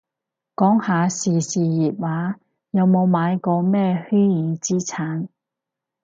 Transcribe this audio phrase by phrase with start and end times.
[0.55, 2.39] 講下時事熱話，
[2.71, 4.17] 有冇買過咩虛
[4.57, 5.27] 擬資產